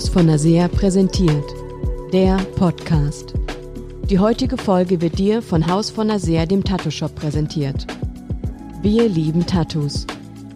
[0.00, 1.44] Haus von Nasea präsentiert.
[2.10, 3.34] Der Podcast.
[4.08, 7.86] Die heutige Folge wird dir von Haus von Nasea, dem Tattoo-Shop, präsentiert.
[8.80, 10.06] Wir lieben Tattoos.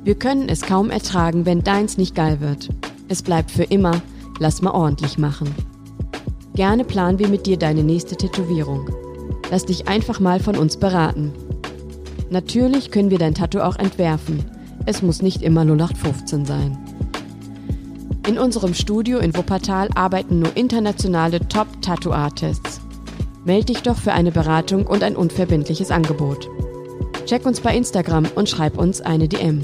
[0.03, 2.71] Wir können es kaum ertragen, wenn deins nicht geil wird.
[3.09, 4.01] Es bleibt für immer,
[4.39, 5.55] lass mal ordentlich machen.
[6.55, 8.89] Gerne planen wir mit dir deine nächste Tätowierung.
[9.51, 11.35] Lass dich einfach mal von uns beraten.
[12.31, 14.43] Natürlich können wir dein Tattoo auch entwerfen.
[14.87, 16.84] Es muss nicht immer 0815 sein.
[18.27, 22.81] In unserem Studio in Wuppertal arbeiten nur internationale Top-Tattoo-Artists.
[23.45, 26.49] Meld dich doch für eine Beratung und ein unverbindliches Angebot.
[27.27, 29.61] Check uns bei Instagram und schreib uns eine DM.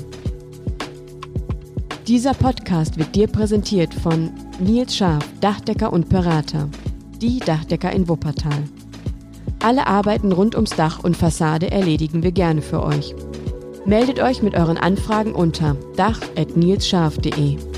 [2.06, 6.68] Dieser Podcast wird dir präsentiert von Nils Scharf, Dachdecker und Berater.
[7.22, 8.64] Die Dachdecker in Wuppertal.
[9.62, 13.14] Alle Arbeiten rund ums Dach und Fassade erledigen wir gerne für euch.
[13.86, 17.69] Meldet euch mit euren Anfragen unter dach.nilsscharf.de.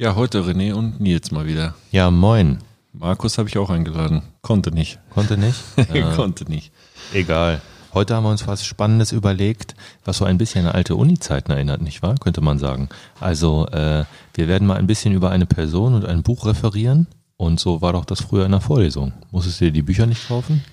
[0.00, 1.74] Ja, heute René und Nils mal wieder.
[1.92, 2.60] Ja, moin.
[2.94, 4.22] Markus habe ich auch eingeladen.
[4.40, 4.98] Konnte nicht.
[5.10, 5.60] Konnte nicht?
[5.92, 6.14] Ja.
[6.16, 6.72] Konnte nicht.
[7.12, 7.60] Egal.
[7.92, 9.74] Heute haben wir uns was Spannendes überlegt,
[10.06, 12.14] was so ein bisschen an alte Uni-Zeiten erinnert, nicht wahr?
[12.18, 12.88] Könnte man sagen.
[13.20, 17.06] Also, äh, wir werden mal ein bisschen über eine Person und ein Buch referieren.
[17.36, 19.12] Und so war doch das früher in der Vorlesung.
[19.30, 20.64] Musstest du dir die Bücher nicht kaufen?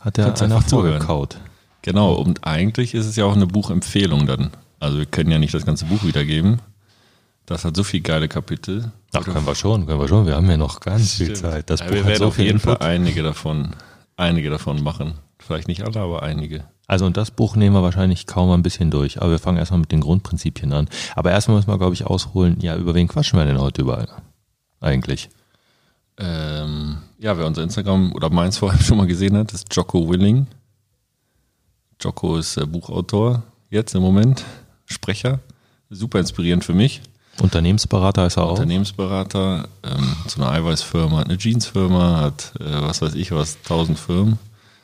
[0.00, 0.92] Hat der Kannst einer einfach zuhören.
[1.02, 1.36] vorgekaut.
[1.82, 4.50] Genau, und eigentlich ist es ja auch eine Buchempfehlung dann.
[4.80, 6.62] Also wir können ja nicht das ganze Buch wiedergeben.
[7.52, 8.90] Das hat so viele geile Kapitel.
[9.12, 10.26] Ach, können wir schon, können wir schon.
[10.26, 11.38] Wir haben ja noch ganz viel Stimmt.
[11.38, 11.68] Zeit.
[11.68, 13.76] Das ja, Buch wir hat werden so auf viel jeden Fall einige davon,
[14.16, 15.14] einige davon machen.
[15.38, 16.64] Vielleicht nicht alle, aber einige.
[16.86, 19.20] Also und das Buch nehmen wir wahrscheinlich kaum ein bisschen durch.
[19.20, 20.88] Aber wir fangen erstmal mit den Grundprinzipien an.
[21.14, 24.08] Aber erstmal müssen wir, glaube ich, ausholen, ja, über wen quatschen wir denn heute überall?
[24.80, 25.28] Eigentlich.
[26.16, 30.46] Ähm, ja, wer unser Instagram oder meins vorher schon mal gesehen hat, ist Jocko Willing.
[32.00, 34.42] Jocko ist äh, Buchautor, jetzt im Moment,
[34.86, 35.40] Sprecher.
[35.90, 37.02] Super inspirierend für mich.
[37.40, 38.52] Unternehmensberater ist er auch.
[38.52, 43.98] Unternehmensberater, ähm, zu einer Eiweißfirma, hat eine Jeansfirma, hat äh, was weiß ich was, tausend
[43.98, 44.38] Firmen.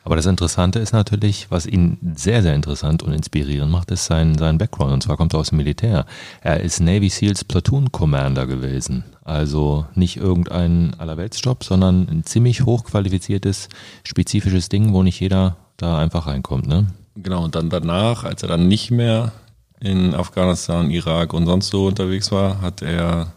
[0.09, 4.39] Aber das Interessante ist natürlich, was ihn sehr, sehr interessant und inspirierend macht, ist sein,
[4.39, 4.95] sein Background.
[4.95, 6.07] Und zwar kommt er aus dem Militär.
[6.41, 9.05] Er ist Navy SEALs Platoon Commander gewesen.
[9.23, 13.69] Also nicht irgendein Allerweltsjob, sondern ein ziemlich hochqualifiziertes,
[14.03, 16.67] spezifisches Ding, wo nicht jeder da einfach reinkommt.
[16.67, 16.87] Ne?
[17.17, 19.33] Genau, und dann danach, als er dann nicht mehr
[19.81, 23.33] in Afghanistan, Irak und sonst so unterwegs war, hat er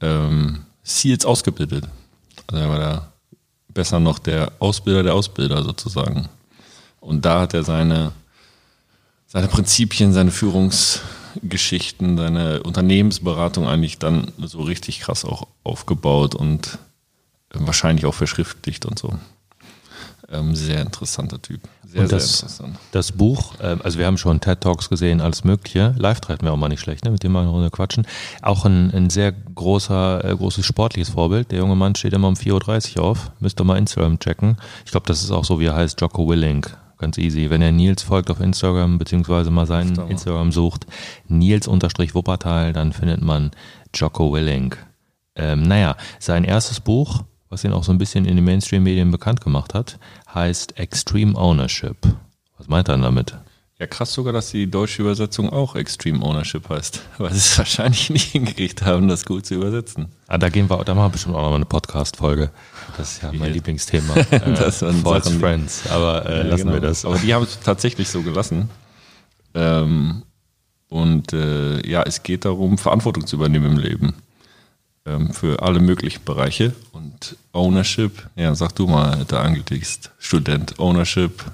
[0.00, 1.84] ähm, SEALs ausgebildet.
[2.46, 3.12] Also er war da
[3.68, 6.28] besser noch der Ausbilder der Ausbilder sozusagen.
[7.00, 8.12] Und da hat er seine,
[9.26, 16.78] seine Prinzipien, seine Führungsgeschichten, seine Unternehmensberatung eigentlich dann so richtig krass auch aufgebaut und
[17.50, 19.14] äh, wahrscheinlich auch verschriftlicht und so.
[20.32, 21.60] Ähm, sehr interessanter Typ.
[21.84, 22.78] Sehr, Und sehr das- interessant.
[22.92, 25.92] Das Buch, äh, also wir haben schon TED Talks gesehen, alles Mögliche.
[25.98, 27.10] Live treten wir auch mal nicht schlecht, ne?
[27.10, 28.06] mit dem mal eine Runde quatschen.
[28.40, 31.50] Auch ein, ein sehr großer, äh, großes sportliches Vorbild.
[31.50, 33.32] Der junge Mann steht immer um 4.30 Uhr auf.
[33.40, 34.56] Müsst ihr mal Instagram checken.
[34.84, 36.64] Ich glaube, das ist auch so, wie er heißt, Jocko Willing.
[36.98, 37.50] Ganz easy.
[37.50, 39.98] Wenn er Nils folgt auf Instagram, beziehungsweise mal seinen.
[40.10, 40.86] Instagram sucht,
[41.26, 43.50] Nils-Wuppertal, dann findet man
[43.94, 44.74] Jocko Willing.
[45.34, 49.40] Ähm, naja, sein erstes Buch, was ihn auch so ein bisschen in den Mainstream-Medien bekannt
[49.42, 49.98] gemacht hat,
[50.34, 51.96] heißt Extreme Ownership.
[52.56, 53.36] Was meint er denn damit?
[53.78, 58.10] Ja, krass sogar, dass die deutsche Übersetzung auch Extreme Ownership heißt, weil sie es wahrscheinlich
[58.10, 60.08] nicht hingekriegt haben, das gut zu übersetzen.
[60.28, 62.50] Ah, da gehen wir, da machen wir bestimmt auch noch mal eine Podcast-Folge.
[62.98, 63.52] Das ist ja mein.
[63.52, 64.14] Lieblingsthema.
[64.30, 65.90] Äh, Das waren False Sachen, Friends.
[65.90, 66.72] Aber äh, Ja, lassen genau.
[66.74, 67.04] wir das.
[67.04, 68.68] Aber die haben es tatsächlich so gelassen.
[69.54, 70.22] Ähm,
[70.90, 74.14] und äh, ja, es geht darum, Verantwortung zu übernehmen im Leben.
[75.06, 76.72] Ähm, für alle möglichen Bereiche.
[76.92, 81.44] Und Ownership, ja, sag du mal, der angelegst Student, Ownership.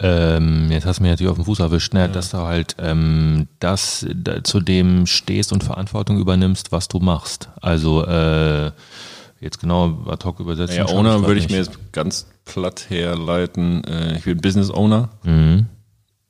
[0.00, 2.08] Ähm, jetzt hast du mich natürlich auf den Fuß erwischt, ne?
[2.10, 7.48] dass du halt ähm, das da, zu dem stehst und Verantwortung übernimmst, was du machst.
[7.62, 8.72] Also äh,
[9.40, 10.76] jetzt genau ad hoc übersetzen.
[10.76, 11.52] Ja, Owner würde ich nicht.
[11.52, 13.84] mir jetzt ganz platt herleiten.
[13.84, 15.08] Äh, ich bin Business Owner.
[15.22, 15.66] Mhm.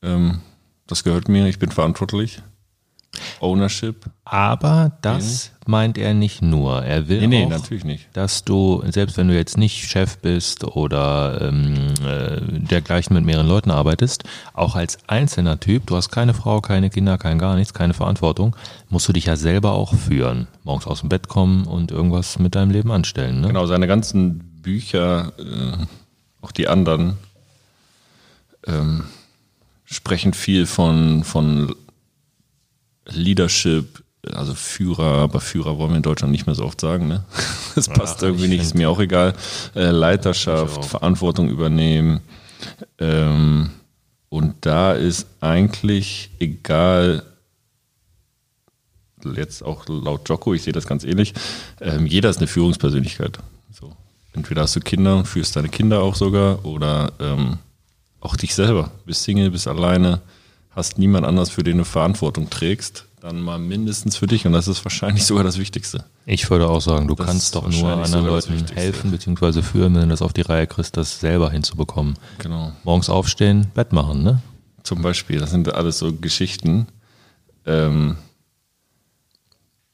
[0.02, 0.40] Ähm,
[0.86, 2.42] das gehört mir, ich bin verantwortlich.
[3.40, 4.06] Ownership.
[4.24, 6.82] Aber das meint er nicht nur.
[6.82, 8.08] Er will Nee, nee, auch, natürlich nicht.
[8.14, 13.48] dass du, selbst wenn du jetzt nicht Chef bist oder ähm, äh, dergleichen mit mehreren
[13.48, 14.24] Leuten arbeitest,
[14.54, 18.56] auch als einzelner Typ, du hast keine Frau, keine Kinder, kein gar nichts, keine Verantwortung,
[18.88, 20.48] musst du dich ja selber auch führen.
[20.64, 23.40] Morgens aus dem Bett kommen und irgendwas mit deinem Leben anstellen.
[23.40, 23.48] Ne?
[23.48, 25.76] Genau, seine ganzen Bücher, äh,
[26.40, 27.18] auch die anderen,
[28.66, 29.04] ähm,
[29.84, 31.74] sprechen viel von, von
[33.06, 34.02] Leadership,
[34.32, 37.24] also Führer, aber Führer wollen wir in Deutschland nicht mehr so oft sagen, ne?
[37.74, 39.34] Das passt Ach, irgendwie ich nicht, ist mir auch egal.
[39.74, 40.84] Äh, Leiterschaft, auch.
[40.84, 42.20] Verantwortung übernehmen.
[42.98, 43.70] Ähm,
[44.28, 47.24] und da ist eigentlich egal,
[49.36, 51.34] jetzt auch laut Jocko, ich sehe das ganz ähnlich,
[51.80, 53.38] ähm, jeder ist eine Führungspersönlichkeit.
[53.72, 53.94] So.
[54.32, 57.58] Entweder hast du Kinder, führst deine Kinder auch sogar oder ähm,
[58.20, 58.90] auch dich selber.
[59.06, 60.20] Bist Single, bist alleine,
[60.74, 64.68] hast niemand anders, für den du Verantwortung trägst, dann mal mindestens für dich und das
[64.68, 66.04] ist wahrscheinlich sogar das Wichtigste.
[66.26, 69.62] Ich würde auch sagen, du Das kannst doch nur anderen Leuten helfen bzw.
[69.62, 72.18] führen, wenn du das auf die Reihe kriegst, das selber hinzubekommen.
[72.38, 72.72] Genau.
[72.84, 74.42] Morgens aufstehen, Bett machen, ne?
[74.82, 76.86] Zum Beispiel, das sind alles so Geschichten.
[77.64, 78.16] Ähm,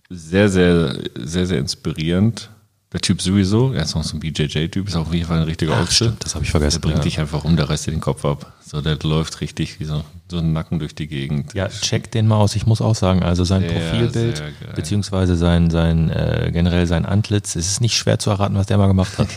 [0.08, 2.50] sehr, sehr, sehr, sehr inspirierend.
[2.92, 5.44] Der Typ sowieso, er ist noch so ein BJJ-Typ, ist auch auf jeden Fall ein
[5.44, 5.94] richtiger Ach, Ochse.
[5.94, 6.80] stimmt, das habe ich Der vergessen.
[6.80, 7.02] bringt ja.
[7.04, 8.52] dich einfach um, der reißt dir den Kopf ab.
[8.66, 11.54] So, der läuft richtig wie so, so ein Nacken durch die Gegend.
[11.54, 12.56] Ja, check den mal aus.
[12.56, 14.42] Ich muss auch sagen, also sein Sehr, Profilbild
[14.74, 18.76] beziehungsweise sein, sein äh, generell sein Antlitz, es ist nicht schwer zu erraten, was der
[18.76, 19.28] mal gemacht hat.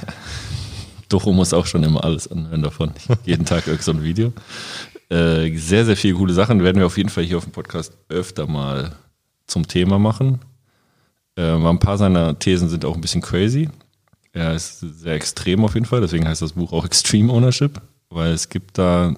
[1.09, 2.91] Doro muss auch schon immer alles anhören davon.
[3.23, 4.33] Jeden Tag irgend so ein Video.
[5.09, 7.93] Äh, sehr, sehr viele coole Sachen werden wir auf jeden Fall hier auf dem Podcast
[8.09, 8.93] öfter mal
[9.45, 10.39] zum Thema machen.
[11.35, 13.69] Äh, ein paar seiner Thesen sind auch ein bisschen crazy.
[14.33, 18.31] Er ist sehr extrem auf jeden Fall, deswegen heißt das Buch auch Extreme Ownership, weil
[18.31, 19.13] es gibt da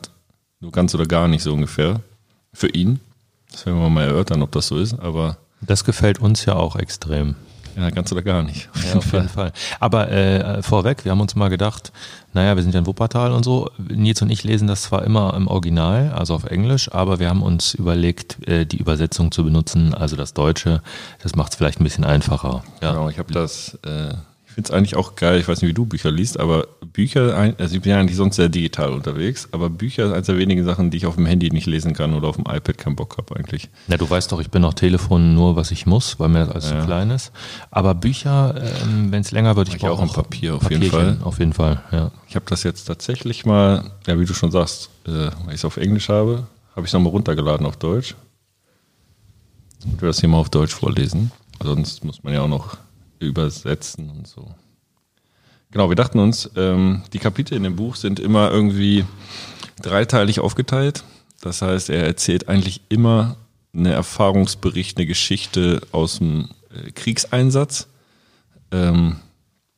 [0.59, 2.01] nur ganz oder gar nicht so ungefähr
[2.53, 2.99] für ihn.
[3.51, 6.75] Das werden wir mal erörtern, ob das so ist, aber Das gefällt uns ja auch
[6.75, 7.35] extrem.
[7.75, 8.69] Ja, ganz oder gar nicht.
[8.85, 9.51] Ja, auf jeden Fall.
[9.79, 11.91] Aber äh, vorweg, wir haben uns mal gedacht,
[12.33, 13.69] naja, wir sind ja in Wuppertal und so.
[13.77, 17.41] Nils und ich lesen das zwar immer im Original, also auf Englisch, aber wir haben
[17.41, 20.81] uns überlegt, äh, die Übersetzung zu benutzen, also das Deutsche.
[21.21, 22.63] Das macht es vielleicht ein bisschen einfacher.
[22.81, 22.91] Ja.
[22.91, 24.13] Genau, ich habe das, äh,
[24.55, 27.55] finde es eigentlich auch geil, ich weiß nicht, wie du Bücher liest, aber Bücher, ein-
[27.59, 30.63] also ich bin ja eigentlich sonst sehr digital unterwegs, aber Bücher ist eines der wenigen
[30.63, 33.17] Sachen, die ich auf dem Handy nicht lesen kann oder auf dem iPad keinen Bock
[33.17, 33.69] habe eigentlich.
[33.87, 36.49] Na, du weißt doch, ich bin auf Telefon nur, was ich muss, weil mir das
[36.49, 36.79] alles Ja.
[36.79, 37.31] zu klein ist.
[37.69, 40.81] Aber Bücher, ähm, wenn es länger wird, ich ich auch brauche im Papier auf jeden
[40.89, 41.27] Papierchen, Fall.
[41.27, 42.11] Auf jeden Fall, ja.
[42.29, 45.65] Ich habe das jetzt tatsächlich mal, ja wie du schon sagst, äh, weil ich es
[45.65, 48.15] auf Englisch habe, habe ich es nochmal runtergeladen auf Deutsch.
[49.79, 51.31] Ich werde das hier mal auf Deutsch vorlesen,
[51.61, 52.77] sonst muss man ja auch noch
[53.19, 54.53] übersetzen und so.
[55.71, 59.05] Genau, wir dachten uns, ähm, die Kapitel in dem Buch sind immer irgendwie
[59.81, 61.03] dreiteilig aufgeteilt.
[61.41, 63.37] Das heißt, er erzählt eigentlich immer
[63.73, 67.87] eine Erfahrungsbericht, eine Geschichte aus dem äh, Kriegseinsatz.
[68.71, 69.17] Ähm,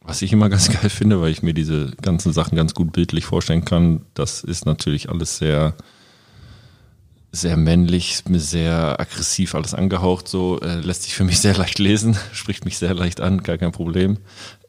[0.01, 3.25] was ich immer ganz geil finde, weil ich mir diese ganzen Sachen ganz gut bildlich
[3.25, 4.01] vorstellen kann.
[4.13, 5.75] Das ist natürlich alles sehr,
[7.31, 12.18] sehr männlich, sehr aggressiv alles angehaucht, so äh, lässt sich für mich sehr leicht lesen,
[12.33, 14.18] spricht mich sehr leicht an, gar kein Problem.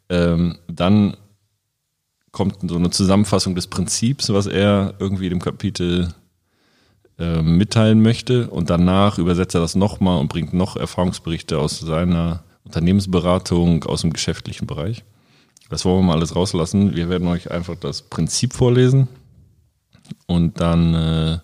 [0.09, 1.17] Ähm, dann
[2.33, 6.15] kommt so eine Zusammenfassung des Prinzips, was er irgendwie dem Kapitel
[7.19, 12.45] äh, mitteilen möchte und danach übersetzt er das nochmal und bringt noch Erfahrungsberichte aus seiner
[12.65, 15.05] Unternehmensberatung, aus dem geschäftlichen Bereich.
[15.71, 16.95] Das wollen wir mal alles rauslassen.
[16.95, 19.09] Wir werden euch einfach das Prinzip vorlesen
[20.27, 21.39] und dann äh,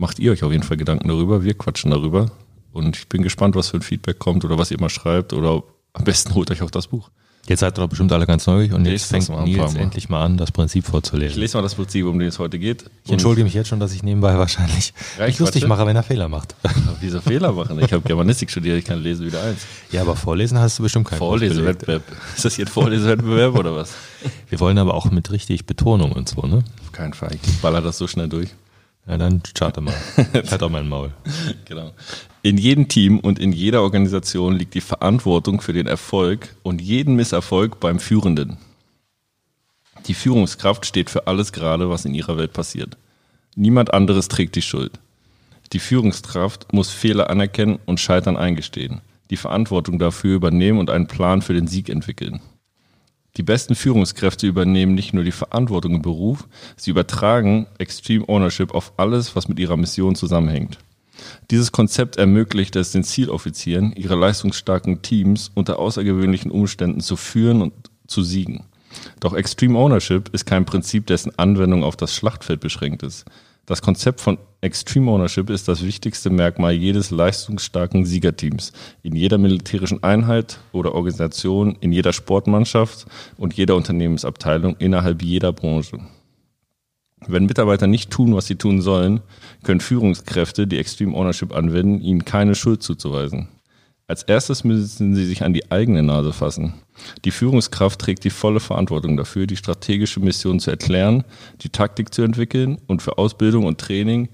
[0.00, 1.44] macht ihr euch auf jeden Fall Gedanken darüber.
[1.44, 2.30] Wir quatschen darüber
[2.72, 5.62] und ich bin gespannt, was für ein Feedback kommt oder was ihr mal schreibt oder
[5.92, 7.10] am besten holt euch auch das Buch.
[7.48, 9.80] Jetzt seid ihr doch bestimmt alle ganz neugierig und jetzt fängt mal Nils Mal.
[9.80, 11.40] endlich mal an, das Prinzip Ich vorzulesen.
[11.40, 12.84] lese mal das Prinzip, um den es heute geht.
[13.04, 16.02] Ich entschuldige mich jetzt schon, dass ich nebenbei wahrscheinlich ich mich lustig mache, wenn er
[16.02, 16.54] Fehler macht.
[17.00, 17.80] Wieso Fehler machen?
[17.82, 19.60] Ich habe Germanistik studiert, ich kann lesen wieder eins.
[19.90, 21.18] Ja, aber vorlesen hast du bestimmt keinen.
[21.18, 22.02] Vorlesewettbewerb.
[22.36, 23.94] Ist das hier ein Vorlesewettbewerb oder was?
[24.48, 26.62] Wir wollen aber auch mit richtig Betonung und so, ne?
[26.84, 27.36] Auf keinen Fall.
[27.42, 28.50] Ich baller das so schnell durch.
[29.10, 29.94] Ja, dann starte mal.
[30.34, 31.10] Hatte auch mein Maul.
[31.64, 31.90] Genau.
[32.42, 37.16] In jedem Team und in jeder Organisation liegt die Verantwortung für den Erfolg und jeden
[37.16, 38.58] Misserfolg beim Führenden.
[40.06, 42.98] Die Führungskraft steht für alles gerade, was in ihrer Welt passiert.
[43.56, 45.00] Niemand anderes trägt die Schuld.
[45.72, 49.00] Die Führungskraft muss Fehler anerkennen und Scheitern eingestehen,
[49.30, 52.40] die Verantwortung dafür übernehmen und einen Plan für den Sieg entwickeln.
[53.36, 58.92] Die besten Führungskräfte übernehmen nicht nur die Verantwortung im Beruf, sie übertragen Extreme Ownership auf
[58.96, 60.78] alles, was mit ihrer Mission zusammenhängt.
[61.50, 67.72] Dieses Konzept ermöglicht es den Zieloffizieren, ihre leistungsstarken Teams unter außergewöhnlichen Umständen zu führen und
[68.06, 68.64] zu siegen.
[69.20, 73.24] Doch Extreme Ownership ist kein Prinzip, dessen Anwendung auf das Schlachtfeld beschränkt ist.
[73.70, 78.72] Das Konzept von Extreme Ownership ist das wichtigste Merkmal jedes leistungsstarken Siegerteams,
[79.04, 86.00] in jeder militärischen Einheit oder Organisation, in jeder Sportmannschaft und jeder Unternehmensabteilung innerhalb jeder Branche.
[87.28, 89.20] Wenn Mitarbeiter nicht tun, was sie tun sollen,
[89.62, 93.46] können Führungskräfte, die Extreme Ownership anwenden, ihnen keine Schuld zuzuweisen.
[94.10, 96.74] Als erstes müssen sie sich an die eigene Nase fassen.
[97.24, 101.22] Die Führungskraft trägt die volle Verantwortung dafür, die strategische Mission zu erklären,
[101.60, 104.28] die Taktik zu entwickeln und für Ausbildung und Training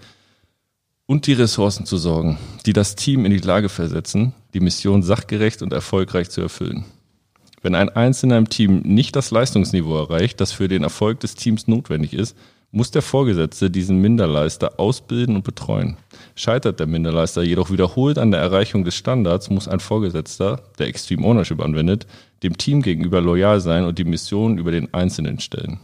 [1.04, 5.60] und die Ressourcen zu sorgen, die das Team in die Lage versetzen, die Mission sachgerecht
[5.60, 6.86] und erfolgreich zu erfüllen.
[7.60, 11.68] Wenn ein Einzelner im Team nicht das Leistungsniveau erreicht, das für den Erfolg des Teams
[11.68, 12.34] notwendig ist,
[12.70, 15.98] muss der Vorgesetzte diesen Minderleister ausbilden und betreuen.
[16.38, 21.26] Scheitert der Minderleister jedoch wiederholt an der Erreichung des Standards, muss ein Vorgesetzter, der Extreme
[21.26, 22.06] Ownership anwendet,
[22.42, 25.80] dem Team gegenüber loyal sein und die Mission über den Einzelnen stellen.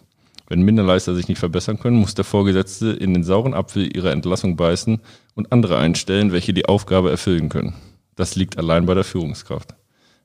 [0.48, 4.56] Wenn Minderleister sich nicht verbessern können, muss der Vorgesetzte in den sauren Apfel ihrer Entlassung
[4.56, 5.00] beißen
[5.34, 7.72] und andere einstellen, welche die Aufgabe erfüllen können.
[8.16, 9.74] Das liegt allein bei der Führungskraft.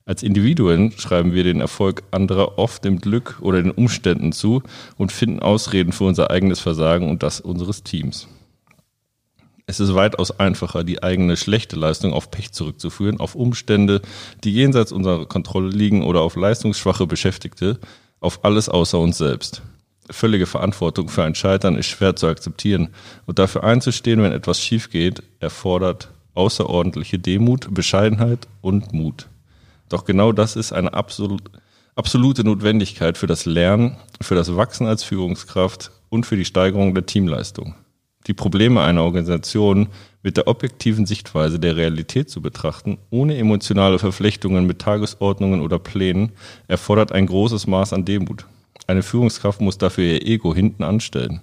[0.03, 4.62] Als Individuen schreiben wir den Erfolg anderer oft dem Glück oder den Umständen zu
[4.98, 8.27] und finden Ausreden für unser eigenes Versagen und das unseres Teams.
[9.69, 14.01] Es ist weitaus einfacher, die eigene schlechte Leistung auf Pech zurückzuführen, auf Umstände,
[14.45, 17.77] die jenseits unserer Kontrolle liegen oder auf leistungsschwache Beschäftigte,
[18.21, 19.62] auf alles außer uns selbst.
[20.09, 22.93] Völlige Verantwortung für ein Scheitern ist schwer zu akzeptieren
[23.25, 29.27] und dafür einzustehen, wenn etwas schief geht, erfordert außerordentliche Demut, Bescheidenheit und Mut.
[29.89, 31.41] Doch genau das ist eine absolut,
[31.93, 37.05] absolute Notwendigkeit für das Lernen, für das Wachsen als Führungskraft und für die Steigerung der
[37.05, 37.75] Teamleistung.
[38.27, 39.88] Die Probleme einer Organisation
[40.22, 46.34] mit der objektiven Sichtweise der Realität zu betrachten, ohne emotionale Verflechtungen mit Tagesordnungen oder Plänen,
[46.67, 48.46] erfordert ein großes Maß an Demut.
[48.86, 51.41] Eine Führungskraft muss dafür ihr Ego hinten anstellen,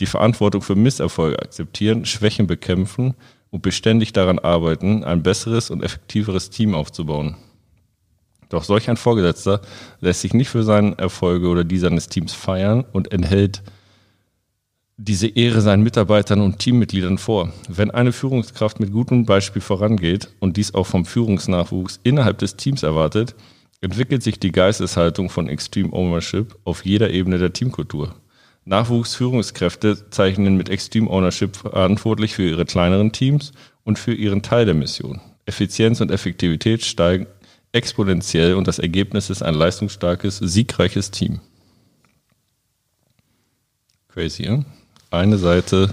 [0.00, 3.14] die Verantwortung für Misserfolge akzeptieren, Schwächen bekämpfen
[3.50, 7.36] und beständig daran arbeiten, ein besseres und effektiveres Team aufzubauen.
[8.48, 9.60] Doch solch ein Vorgesetzter
[10.00, 13.62] lässt sich nicht für seine Erfolge oder die seines Teams feiern und enthält
[15.04, 17.52] diese Ehre seinen Mitarbeitern und Teammitgliedern vor.
[17.68, 22.84] Wenn eine Führungskraft mit gutem Beispiel vorangeht und dies auch vom Führungsnachwuchs innerhalb des Teams
[22.84, 23.34] erwartet,
[23.80, 28.14] entwickelt sich die Geisteshaltung von Extreme Ownership auf jeder Ebene der Teamkultur.
[28.64, 33.50] Nachwuchsführungskräfte zeichnen mit Extreme Ownership verantwortlich für ihre kleineren Teams
[33.82, 35.20] und für ihren Teil der Mission.
[35.46, 37.26] Effizienz und Effektivität steigen
[37.72, 41.40] exponentiell und das Ergebnis ist ein leistungsstarkes, siegreiches Team.
[44.06, 44.64] Crazy, ja?
[45.12, 45.90] Eine Seite.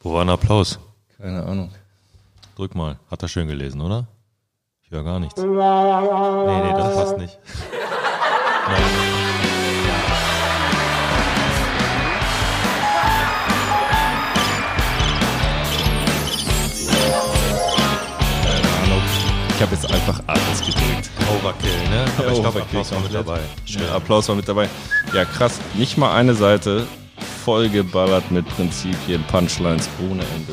[0.00, 0.78] Wo war ein Applaus?
[1.16, 1.72] Keine Ahnung.
[2.56, 2.98] Drück mal.
[3.10, 4.06] Hat er schön gelesen, oder?
[4.82, 5.40] Ich höre gar nichts.
[5.40, 7.38] Nee, nee, das passt nicht.
[8.68, 9.27] Nein.
[19.58, 21.10] Ich habe jetzt einfach alles gedrückt.
[21.36, 22.04] Overkill, ne?
[22.16, 23.40] Aber ich glaube, Applaus war mit dabei.
[23.66, 24.68] Ja, Applaus war mit dabei.
[25.12, 25.58] Ja, krass.
[25.74, 26.86] Nicht mal eine Seite
[27.44, 30.52] voll geballert mit Prinzipien, Punchlines ohne Ende.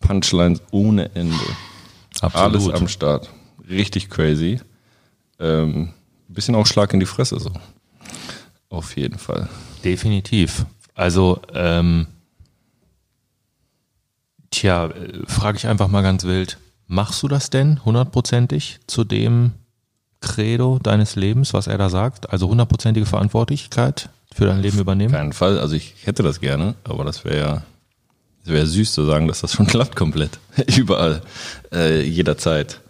[0.00, 1.36] Punchlines ohne Ende.
[2.20, 2.34] Absolut.
[2.34, 3.30] Alles am Start.
[3.70, 4.60] Richtig crazy.
[5.38, 5.92] Ähm,
[6.26, 7.52] bisschen auch Schlag in die Fresse so.
[8.70, 9.48] Auf jeden Fall.
[9.84, 10.66] Definitiv.
[10.96, 12.08] Also, ähm,
[14.50, 16.58] tja, äh, frage ich einfach mal ganz wild.
[16.92, 19.52] Machst du das denn hundertprozentig zu dem
[20.20, 22.28] Credo deines Lebens, was er da sagt?
[22.28, 25.14] Also hundertprozentige Verantwortlichkeit für dein Leben übernehmen?
[25.14, 25.58] Auf keinen Fall.
[25.58, 27.62] Also ich hätte das gerne, aber das wäre ja
[28.44, 30.38] es süß zu sagen, dass das schon klappt komplett.
[30.76, 31.22] Überall.
[31.72, 32.82] Äh, jederzeit.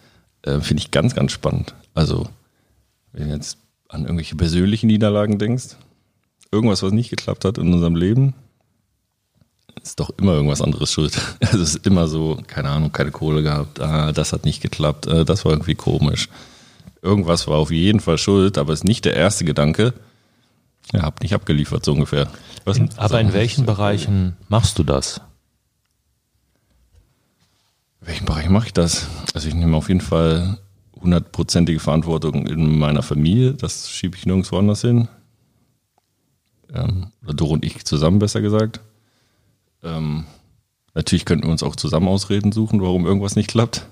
[0.43, 1.73] Äh, Finde ich ganz, ganz spannend.
[1.95, 2.29] Also,
[3.13, 3.57] wenn du jetzt
[3.89, 5.77] an irgendwelche persönlichen Niederlagen denkst,
[6.51, 8.35] irgendwas, was nicht geklappt hat in unserem Leben,
[9.83, 11.19] ist doch immer irgendwas anderes schuld.
[11.41, 15.07] Also es ist immer so, keine Ahnung, keine Kohle gehabt, ah, das hat nicht geklappt,
[15.07, 16.29] äh, das war irgendwie komisch.
[17.03, 19.93] Irgendwas war auf jeden Fall schuld, aber es ist nicht der erste Gedanke.
[20.93, 22.29] Ja, hab nicht abgeliefert, so ungefähr.
[22.65, 25.21] Was, aber in welchen Bereichen machst du das?
[28.01, 29.07] In welchen Bereichen mache ich das?
[29.35, 30.59] Also ich nehme auf jeden Fall
[31.01, 33.55] hundertprozentige Verantwortung in meiner Familie.
[33.55, 35.09] Das schiebe ich nirgendwo anders hin.
[36.73, 38.81] Ähm, oder Doro und ich zusammen, besser gesagt.
[39.83, 40.25] Ähm,
[40.95, 43.87] natürlich könnten wir uns auch zusammen Ausreden suchen, warum irgendwas nicht klappt.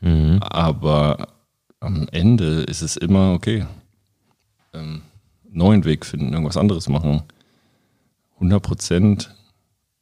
[0.00, 0.38] Mhm.
[0.40, 1.28] Aber
[1.80, 3.66] am Ende ist es immer okay.
[4.72, 5.02] Ähm,
[5.50, 7.22] neuen Weg finden, irgendwas anderes machen.
[8.34, 9.34] 100 Prozent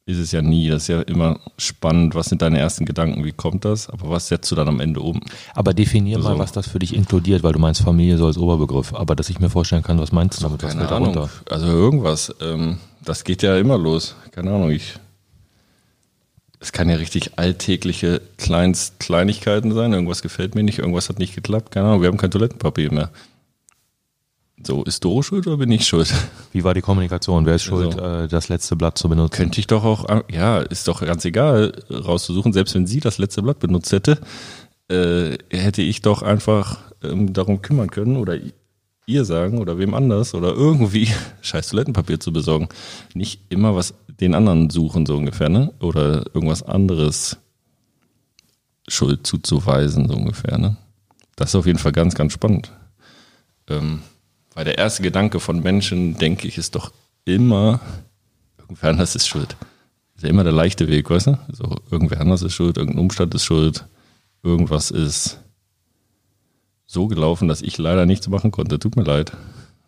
[0.05, 0.69] ist es ja nie.
[0.69, 2.15] Das ist ja immer spannend.
[2.15, 3.23] Was sind deine ersten Gedanken?
[3.23, 3.89] Wie kommt das?
[3.89, 5.21] Aber was setzt du dann am Ende um?
[5.53, 8.37] Aber definier also, mal, was das für dich inkludiert, weil du meinst Familie so als
[8.37, 8.93] Oberbegriff.
[8.93, 10.61] Aber dass ich mir vorstellen kann, was meinst du damit?
[10.61, 11.13] Keine Ahnung.
[11.13, 11.29] Darunter?
[11.49, 12.33] Also irgendwas.
[12.41, 14.15] Ähm, das geht ja immer los.
[14.31, 14.71] Keine Ahnung.
[14.71, 14.95] Ich
[16.59, 19.93] es kann ja richtig alltägliche Kleinst Kleinigkeiten sein.
[19.93, 21.71] Irgendwas gefällt mir nicht, irgendwas hat nicht geklappt.
[21.71, 23.11] Keine Ahnung, wir haben kein Toilettenpapier mehr.
[24.61, 26.13] So, ist Doro schuld oder bin ich schuld?
[26.51, 27.45] Wie war die Kommunikation?
[27.45, 29.37] Wer ist schuld, also, das letzte Blatt zu benutzen?
[29.37, 32.51] Könnte ich doch auch, ja, ist doch ganz egal, rauszusuchen.
[32.51, 34.19] Selbst wenn sie das letzte Blatt benutzt hätte,
[34.89, 38.37] äh, hätte ich doch einfach ähm, darum kümmern können oder
[39.05, 41.07] ihr sagen oder wem anders oder irgendwie
[41.41, 42.67] scheiß Toilettenpapier zu besorgen.
[43.13, 45.73] Nicht immer was den anderen suchen, so ungefähr, ne?
[45.79, 47.37] Oder irgendwas anderes
[48.87, 50.77] Schuld zuzuweisen, so ungefähr, ne?
[51.35, 52.71] Das ist auf jeden Fall ganz, ganz spannend.
[53.69, 54.01] Ähm,
[54.53, 56.91] Weil der erste Gedanke von Menschen, denke ich, ist doch
[57.25, 57.79] immer,
[58.57, 59.55] irgendwer anders ist schuld.
[60.15, 61.39] Ist ja immer der leichte Weg, weißt du?
[61.51, 63.85] So, irgendwer anders ist schuld, irgendein Umstand ist schuld,
[64.43, 65.39] irgendwas ist
[66.85, 68.79] so gelaufen, dass ich leider nichts machen konnte.
[68.79, 69.31] Tut mir leid.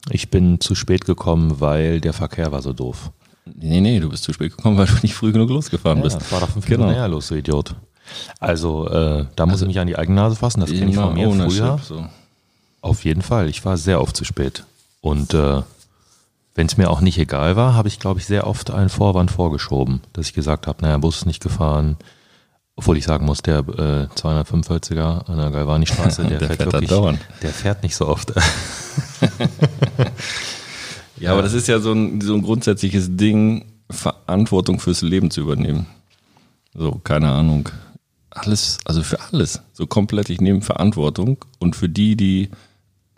[0.10, 3.12] Ich bin zu spät gekommen, weil der Verkehr war so doof.
[3.56, 6.18] Nee, nee, du bist zu spät gekommen, weil du nicht früh genug losgefahren Ja, bist.
[6.22, 6.88] das war doch fünf Genau.
[6.88, 7.76] Minuten los, du Idiot.
[8.40, 10.60] Also, äh, da muss ich mich an die eigene Nase fassen.
[10.60, 11.80] Das kenne ich von mir früher.
[11.84, 12.06] So.
[12.82, 13.48] Auf jeden Fall.
[13.48, 14.66] Ich war sehr oft zu spät.
[15.02, 15.62] Und äh,
[16.56, 19.32] wenn es mir auch nicht egal war, habe ich, glaube ich, sehr oft einen Vorwand
[19.32, 21.96] vorgeschoben, dass ich gesagt habe, naja, Bus ist nicht gefahren.
[22.76, 27.20] Obwohl ich sagen muss, der äh, 245er an der Galvani-Straße, der, Der fährt fährt wirklich,
[27.42, 28.34] der fährt nicht so oft.
[31.22, 35.42] Ja, aber das ist ja so ein, so ein grundsätzliches Ding, Verantwortung fürs Leben zu
[35.42, 35.86] übernehmen.
[36.74, 37.70] So, keine Ahnung.
[38.32, 39.62] Alles, also für alles.
[39.74, 42.50] So komplett, ich nehme Verantwortung und für die, die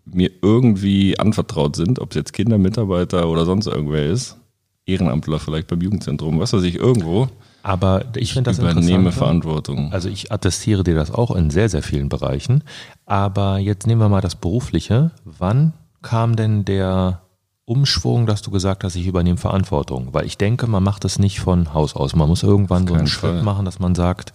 [0.06, 4.38] mir irgendwie anvertraut sind, ob es jetzt Kinder, Mitarbeiter oder sonst irgendwer ist,
[4.86, 7.30] Ehrenamtler vielleicht beim Jugendzentrum, was weiß ich, irgendwo,
[7.62, 9.14] Aber ich finde das übernehme.
[9.14, 9.94] Verantwortung.
[9.94, 12.64] Also ich attestiere dir das auch in sehr, sehr vielen Bereichen.
[13.06, 15.12] Aber jetzt nehmen wir mal das Berufliche.
[15.24, 17.23] Wann kam denn der
[17.66, 20.14] Umschwung, dass du gesagt hast, ich übernehme Verantwortung?
[20.14, 22.16] Weil ich denke, man macht das nicht von Haus aus.
[22.16, 23.44] Man muss irgendwann so einen Schritt Fall.
[23.44, 24.34] machen, dass man sagt,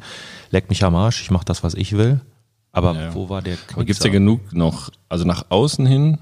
[0.50, 2.20] leck mich am Arsch, ich mache das, was ich will.
[2.72, 3.14] Aber Ja.
[3.14, 6.18] wo war der Aber gibt es ja genug noch, also nach außen hin,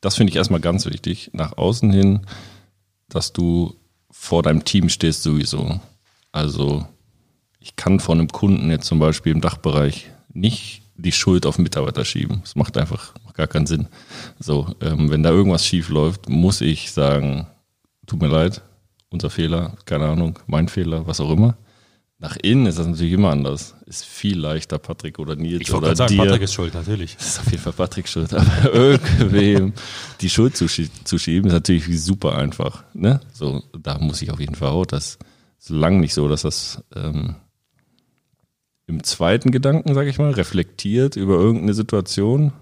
[0.00, 2.20] das finde ich erstmal ganz wichtig, nach außen hin,
[3.08, 3.74] dass du
[4.10, 5.80] vor deinem Team stehst sowieso.
[6.32, 6.86] Also
[7.60, 12.04] ich kann von einem Kunden jetzt zum Beispiel im Dachbereich nicht die Schuld auf Mitarbeiter
[12.04, 12.40] schieben.
[12.42, 13.88] Das macht einfach macht gar keinen Sinn.
[14.38, 17.46] So, ähm, wenn da irgendwas schief läuft, muss ich sagen,
[18.06, 18.62] tut mir leid,
[19.10, 21.56] unser Fehler, keine Ahnung, mein Fehler, was auch immer.
[22.18, 23.74] Nach innen ist das natürlich immer anders.
[23.86, 26.24] Ist viel leichter, Patrick oder Nils Ich wollte oder gerade sagen, dir.
[26.24, 27.16] Patrick ist schuld, natürlich.
[27.18, 29.72] Ist auf jeden Fall Patrick schuld, aber irgendwem
[30.20, 32.84] die Schuld zu, zu schieben, ist natürlich super einfach.
[32.94, 33.20] Ne?
[33.32, 34.86] So, da muss ich auf jeden Fall auch.
[34.86, 35.18] Das
[35.58, 37.36] ist lang nicht so, dass das ähm,
[38.86, 42.52] im zweiten Gedanken, sage ich mal, reflektiert über irgendeine Situation,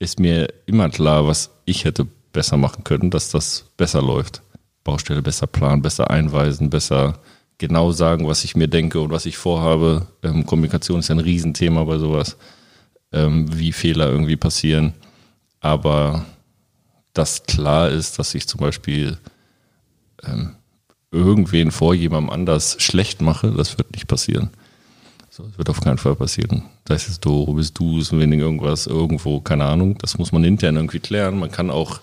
[0.00, 4.42] ist mir immer klar, was ich hätte besser machen können, dass das besser läuft.
[4.82, 7.20] Baustelle besser planen, besser einweisen, besser
[7.58, 10.06] genau sagen, was ich mir denke und was ich vorhabe.
[10.22, 12.36] Ähm, Kommunikation ist ein Riesenthema bei sowas
[13.12, 14.94] ähm, wie Fehler irgendwie passieren.
[15.60, 16.24] Aber
[17.12, 19.18] dass klar ist, dass ich zum Beispiel
[20.24, 20.54] ähm,
[21.10, 24.50] irgendwen vor jemandem anders schlecht mache, das wird nicht passieren.
[25.40, 26.64] So, das wird auf keinen Fall passieren.
[26.84, 29.96] Da ist es du, bist du, ist ein wenig irgendwas, irgendwo, keine Ahnung.
[29.98, 31.38] Das muss man intern irgendwie klären.
[31.38, 32.00] Man kann auch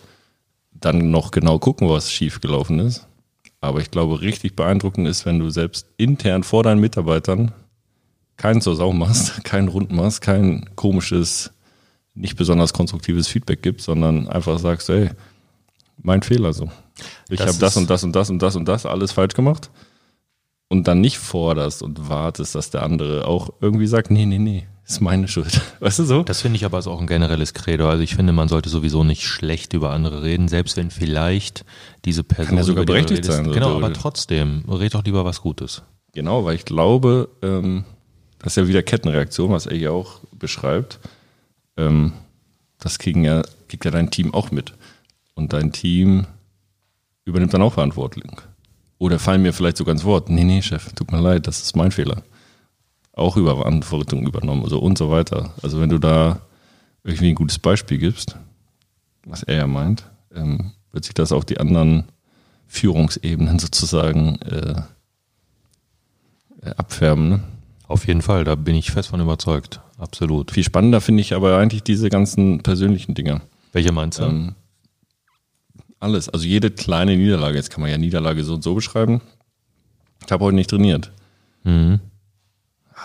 [0.72, 3.06] dann noch genau gucken, was schief gelaufen ist.
[3.62, 7.52] Aber ich glaube, richtig beeindruckend ist, wenn du selbst intern vor deinen Mitarbeitern
[8.38, 11.52] keinen zur Sau machst, keinen Rund machst, kein komisches,
[12.14, 15.10] nicht besonders konstruktives Feedback gibst, sondern einfach sagst, ey,
[16.02, 16.72] mein Fehler so.
[17.30, 19.70] Ich habe das und das und das und das und das alles falsch gemacht.
[20.70, 24.68] Und dann nicht forderst und wartest, dass der andere auch irgendwie sagt, nee, nee, nee,
[24.86, 25.62] ist meine Schuld.
[25.80, 26.24] Weißt du so?
[26.24, 27.90] Das finde ich aber ist auch ein generelles Credo.
[27.90, 31.66] Also ich finde, man sollte sowieso nicht schlecht über andere reden, selbst wenn vielleicht
[32.06, 35.42] diese Person ja sogar berechtigt redest- sein, so Genau, aber trotzdem, red doch lieber was
[35.42, 35.84] Gutes.
[36.14, 37.86] Genau, weil ich glaube, ähm,
[38.40, 41.00] das ist ja wieder Kettenreaktion, was er ja auch beschreibt.
[41.76, 42.14] Ähm,
[42.80, 44.74] das kriegen ja, kriegt ja dein Team auch mit.
[45.34, 46.28] Und dein Team
[47.26, 48.42] übernimmt dann auch Verantwortung.
[49.00, 51.76] Oder fallen mir vielleicht sogar ins Wort, nee, nee, Chef, tut mir leid, das ist
[51.76, 52.24] mein Fehler.
[53.14, 55.54] Auch über Verantwortung übernommen, so und so weiter.
[55.62, 56.42] Also wenn du da
[57.04, 58.36] irgendwie ein gutes Beispiel gibst,
[59.26, 62.06] was er ja meint, ähm, wird sich das auf die anderen
[62.68, 64.82] Führungsebenen sozusagen äh,
[66.64, 67.30] äh, abfärben.
[67.30, 67.40] Ne?
[67.88, 69.80] Auf jeden Fall, da bin ich fest von überzeugt.
[69.98, 70.52] Absolut.
[70.52, 73.42] Viel spannender finde ich aber eigentlich diese ganzen persönlichen Dinge.
[73.72, 74.24] Welche meinst du?
[74.24, 74.56] Ähm,
[76.00, 79.22] alles, also jede kleine Niederlage, jetzt kann man ja Niederlage so und so beschreiben.
[80.26, 81.12] Ich habe heute nicht trainiert.
[81.64, 82.00] mhm.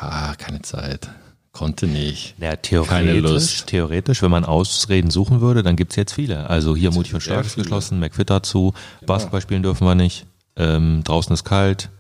[0.01, 1.11] Ah, keine Zeit.
[1.53, 2.35] Konnte nicht.
[2.39, 3.67] Ja, Keine theoretisch, Lust.
[3.67, 6.49] theoretisch, wenn man Ausreden suchen würde, dann gibt's jetzt viele.
[6.49, 8.73] Also hier mutig und stark ist geschlossen, McFit dazu,
[9.07, 10.25] Basketball spielen dürfen wir nicht,
[10.57, 11.91] ähm, draußen ist kalt.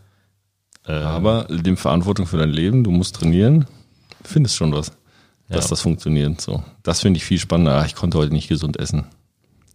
[0.87, 3.67] Äh, Aber nimm Verantwortung für dein Leben, du musst trainieren,
[4.25, 4.93] findest schon was,
[5.51, 5.71] dass Ja.
[5.71, 6.41] das funktioniert.
[6.41, 7.75] So, das finde ich viel spannender.
[7.75, 9.05] Ah, ich konnte heute nicht gesund essen.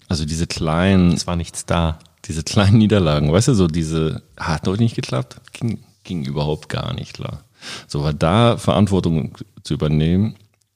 [0.08, 2.00] Also diese kleinen, es war nichts da.
[2.26, 6.94] diese kleinen Niederlagen, weißt du, so diese, hat heute nicht geklappt, ging, ging überhaupt gar
[6.94, 7.44] nicht klar.
[7.88, 10.36] So war da Verantwortung zu übernehmen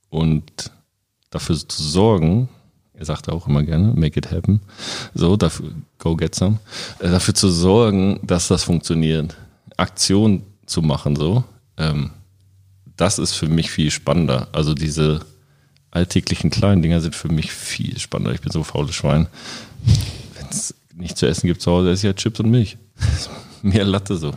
[0.09, 0.71] und
[1.29, 2.49] dafür zu sorgen,
[2.93, 4.61] er sagt auch immer gerne, make it happen,
[5.13, 6.59] so, dafür, go get some,
[6.99, 9.35] äh, dafür zu sorgen, dass das funktioniert,
[9.77, 11.43] Aktion zu machen, so,
[11.77, 12.11] ähm,
[12.95, 14.47] das ist für mich viel spannender.
[14.51, 15.25] Also diese
[15.91, 18.33] alltäglichen kleinen Dinger sind für mich viel spannender.
[18.33, 19.27] Ich bin so faules Schwein.
[20.35, 22.77] Wenn es nicht zu essen gibt zu Hause, esse ich halt Chips und Milch.
[23.61, 24.33] Mehr Latte so.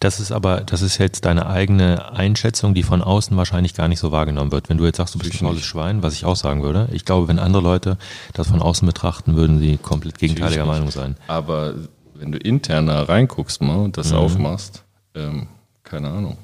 [0.00, 4.00] Das ist aber, das ist jetzt deine eigene Einschätzung, die von außen wahrscheinlich gar nicht
[4.00, 4.68] so wahrgenommen wird.
[4.68, 6.88] Wenn du jetzt sagst, du bist ein faules Schwein, was ich auch sagen würde.
[6.90, 7.98] Ich glaube, wenn andere Leute
[8.32, 11.16] das von außen betrachten, würden sie komplett gegenteiliger Meinung sein.
[11.28, 11.74] Aber
[12.14, 14.18] wenn du intern da reinguckst mal und das mhm.
[14.18, 14.82] aufmachst,
[15.14, 15.46] ähm,
[15.84, 16.38] keine Ahnung,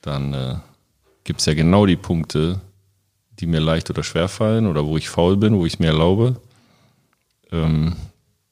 [0.00, 0.54] dann äh,
[1.24, 2.62] gibt es ja genau die Punkte,
[3.40, 5.88] die mir leicht oder schwer fallen oder wo ich faul bin, wo ich es mir
[5.88, 6.40] erlaube,
[7.50, 7.94] ähm,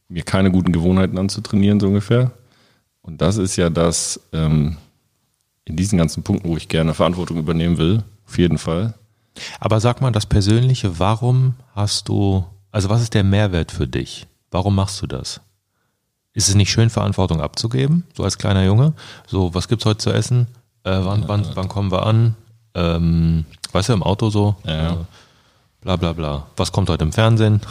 [0.09, 2.33] mir keine guten Gewohnheiten anzutrainieren, so ungefähr.
[3.03, 4.77] Und das ist ja das, ähm,
[5.65, 8.95] in diesen ganzen Punkten, wo ich gerne Verantwortung übernehmen will, auf jeden Fall.
[9.61, 14.27] Aber sag mal das Persönliche, warum hast du, also was ist der Mehrwert für dich?
[14.51, 15.41] Warum machst du das?
[16.33, 18.93] Ist es nicht schön, Verantwortung abzugeben, so als kleiner Junge?
[19.27, 20.47] So, was gibt's heute zu essen?
[20.85, 22.37] Äh, wann, wann, wann kommen wir an?
[22.77, 24.55] Ähm, weißt du, im Auto so?
[24.65, 24.93] Ja.
[24.93, 24.97] Äh,
[25.81, 26.47] bla bla bla.
[26.57, 27.63] Was kommt heute im Fernsehen?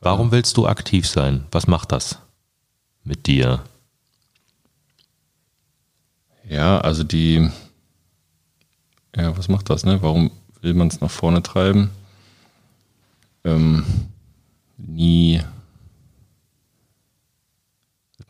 [0.00, 1.46] Warum willst du aktiv sein?
[1.50, 2.20] Was macht das?
[3.08, 3.64] mit dir?
[6.48, 7.50] Ja, also die,
[9.16, 10.00] ja, was macht das, ne?
[10.02, 11.90] Warum will man es nach vorne treiben?
[13.44, 13.84] Ähm,
[14.76, 15.42] nie.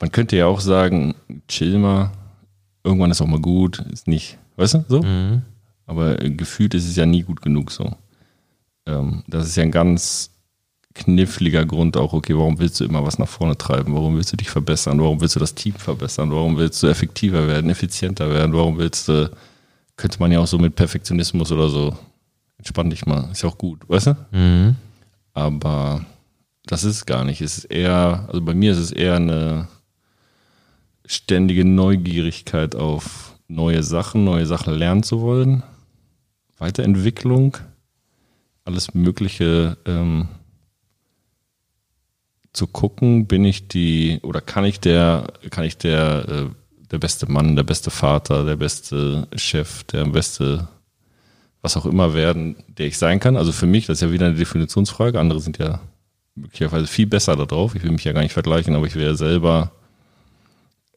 [0.00, 1.14] Man könnte ja auch sagen,
[1.48, 2.12] chill mal,
[2.88, 5.02] irgendwann ist auch mal gut, ist nicht, weißt du, so?
[5.02, 5.42] Mhm.
[5.86, 7.94] Aber gefühlt ist es ja nie gut genug so.
[8.86, 10.30] Ähm, das ist ja ein ganz
[10.94, 13.94] kniffliger Grund auch, okay, warum willst du immer was nach vorne treiben?
[13.94, 15.00] Warum willst du dich verbessern?
[15.00, 16.30] Warum willst du das Team verbessern?
[16.32, 18.52] Warum willst du effektiver werden, effizienter werden?
[18.52, 19.30] Warum willst du,
[19.96, 21.96] könnte man ja auch so mit Perfektionismus oder so,
[22.56, 24.16] entspann dich mal, ist ja auch gut, weißt du?
[24.32, 24.76] Mhm.
[25.34, 26.04] Aber
[26.66, 27.40] das ist gar nicht.
[27.40, 29.68] Es ist eher, also bei mir ist es eher eine
[31.08, 35.62] ständige Neugierigkeit auf neue Sachen, neue Sachen lernen zu wollen,
[36.58, 37.56] Weiterentwicklung,
[38.64, 40.28] alles Mögliche ähm,
[42.52, 46.44] zu gucken, bin ich die oder kann ich der, kann ich der, äh,
[46.90, 50.68] der beste Mann, der beste Vater, der beste Chef, der beste
[51.62, 53.36] was auch immer werden, der ich sein kann.
[53.36, 55.18] Also für mich, das ist ja wieder eine Definitionsfrage.
[55.18, 55.80] Andere sind ja
[56.34, 57.74] möglicherweise viel besser da drauf.
[57.74, 59.72] Ich will mich ja gar nicht vergleichen, aber ich ja selber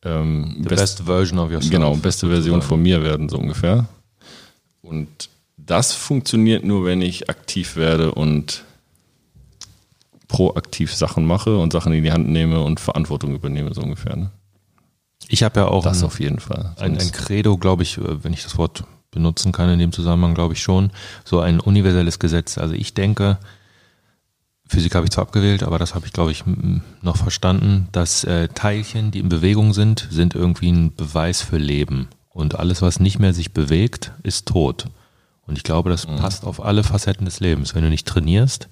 [0.04, 1.72] ähm, The best, best version of yourself.
[1.72, 3.88] Genau, beste Version von mir werden, so ungefähr.
[4.82, 8.64] Und das funktioniert nur, wenn ich aktiv werde und
[10.28, 14.16] proaktiv Sachen mache und Sachen in die Hand nehme und Verantwortung übernehme, so ungefähr.
[14.16, 14.32] Ne?
[15.28, 16.74] Ich habe ja auch das ein, auf jeden Fall.
[16.78, 20.34] Ein, ein Credo, glaube ich, äh, wenn ich das Wort benutzen kann in dem Zusammenhang,
[20.34, 20.92] glaube ich schon,
[21.26, 22.58] so ein universelles Gesetz.
[22.58, 23.38] Also ich denke,
[24.72, 26.46] Physik habe ich zwar abgewählt, aber das habe ich, glaube ich,
[27.02, 32.08] noch verstanden, dass äh, Teilchen, die in Bewegung sind, sind irgendwie ein Beweis für Leben.
[32.30, 34.86] Und alles, was nicht mehr sich bewegt, ist tot.
[35.46, 36.16] Und ich glaube, das mhm.
[36.16, 37.76] passt auf alle Facetten des Lebens.
[37.76, 38.70] Wenn du nicht trainierst,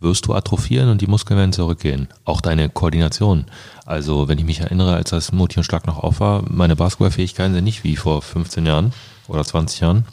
[0.00, 2.08] wirst du atrophieren und die Muskeln werden zurückgehen.
[2.24, 3.44] Auch deine Koordination.
[3.84, 7.52] Also wenn ich mich erinnere, als das Mutti und Schlag noch auf war, meine Basketballfähigkeiten
[7.52, 8.94] sind nicht wie vor 15 Jahren
[9.28, 10.06] oder 20 Jahren.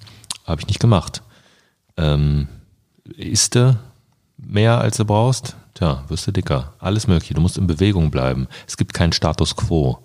[0.44, 1.24] Habe ich nicht gemacht.
[1.96, 2.50] Ähm,
[3.16, 3.80] isst du
[4.46, 5.56] mehr als du brauchst?
[5.74, 6.74] Tja, wirst du dicker.
[6.80, 7.34] Alles mögliche.
[7.34, 8.48] Du musst in Bewegung bleiben.
[8.68, 10.00] Es gibt keinen Status quo.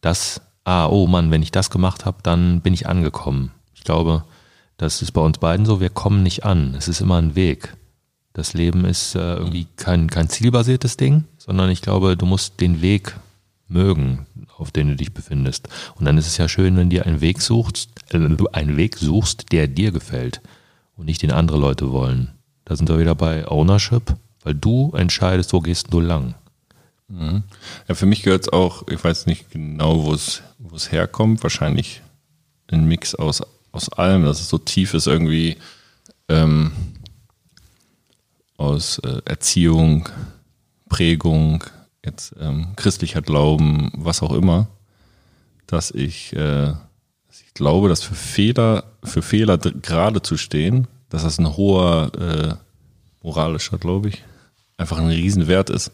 [0.00, 3.52] Das, ah, oh Mann, wenn ich das gemacht habe, dann bin ich angekommen.
[3.74, 4.24] Ich glaube,
[4.76, 5.80] das ist bei uns beiden so.
[5.80, 6.74] Wir kommen nicht an.
[6.76, 7.76] Es ist immer ein Weg.
[8.32, 12.80] Das Leben ist äh, irgendwie kein, kein zielbasiertes Ding, sondern ich glaube, du musst den
[12.80, 13.14] Weg
[13.68, 15.68] mögen, auf den du dich befindest.
[15.96, 18.96] Und dann ist es ja schön, wenn dir einen Weg suchst, äh, du einen Weg
[18.96, 20.40] suchst, der dir gefällt
[20.96, 22.32] und nicht den andere Leute wollen.
[22.72, 26.36] Da sind wir wieder bei Ownership, weil du entscheidest, wo gehst du lang.
[27.08, 27.42] Mhm.
[27.86, 30.42] Ja, für mich gehört es auch, ich weiß nicht genau, wo es,
[30.90, 32.00] herkommt, wahrscheinlich
[32.68, 35.58] ein Mix aus, aus allem, dass es so tief ist irgendwie.
[36.30, 36.72] Ähm,
[38.56, 40.08] aus äh, Erziehung,
[40.88, 41.64] Prägung,
[42.02, 44.68] jetzt ähm, christlicher Glauben, was auch immer,
[45.66, 46.72] dass ich, äh,
[47.28, 52.10] dass ich glaube, dass für Fehler, für Fehler gerade zu stehen, dass das ein hoher
[52.18, 52.54] äh,
[53.22, 54.24] moralischer, glaube ich,
[54.78, 55.92] einfach ein Riesenwert ist.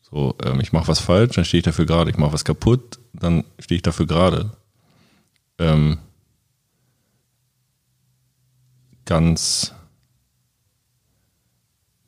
[0.00, 2.10] So, ähm, ich mache was falsch, dann stehe ich dafür gerade.
[2.10, 4.50] Ich mache was kaputt, dann stehe ich dafür gerade.
[5.58, 5.98] Ähm,
[9.04, 9.74] ganz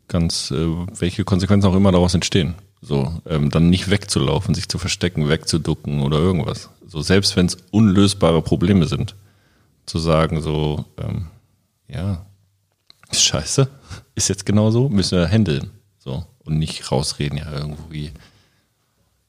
[0.09, 0.67] ganz, äh,
[0.99, 2.55] welche Konsequenzen auch immer daraus entstehen.
[2.81, 6.71] So, ähm, dann nicht wegzulaufen, sich zu verstecken, wegzuducken oder irgendwas.
[6.87, 9.15] So, selbst wenn es unlösbare Probleme sind,
[9.85, 11.27] zu sagen, so, ähm,
[11.89, 12.25] ja,
[13.11, 13.69] ist scheiße,
[14.15, 15.71] ist jetzt genau so, müssen wir handeln.
[15.99, 18.13] So, und nicht rausreden, ja, irgendwie.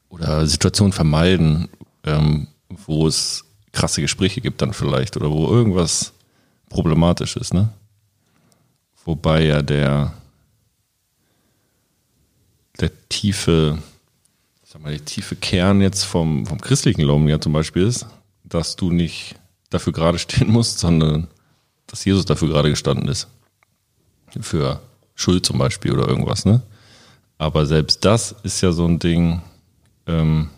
[0.08, 1.68] Oder Situationen vermeiden,
[2.04, 6.12] ähm, wo es krasse Gespräche gibt dann vielleicht oder wo irgendwas
[6.68, 7.70] problematisch ist, ne?
[9.04, 10.14] Wobei ja der,
[12.80, 13.78] der tiefe,
[14.64, 18.06] sag mal, der tiefe Kern jetzt vom, vom christlichen Glauben ja zum Beispiel ist,
[18.42, 19.36] dass du nicht
[19.70, 21.28] dafür gerade stehen musst, sondern
[21.86, 23.28] dass Jesus dafür gerade gestanden ist.
[24.40, 24.80] Für
[25.14, 26.62] Schuld zum Beispiel oder irgendwas, ne?
[27.38, 29.42] Aber selbst das ist ja so ein Ding,
[30.06, 30.50] ähm,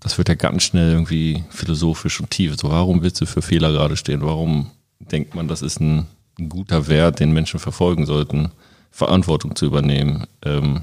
[0.00, 2.56] das wird ja ganz schnell irgendwie philosophisch und tief.
[2.56, 4.22] So, warum willst du für Fehler gerade stehen?
[4.22, 6.06] Warum denkt man, das ist ein,
[6.38, 8.50] ein guter Wert, den Menschen verfolgen sollten?
[8.90, 10.82] Verantwortung zu übernehmen, ähm,